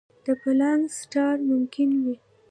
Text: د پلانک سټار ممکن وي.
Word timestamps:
د 0.25 0.27
پلانک 0.41 0.83
سټار 0.99 1.37
ممکن 1.49 1.89
وي. 2.03 2.15